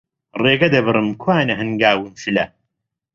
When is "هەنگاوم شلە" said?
1.61-2.45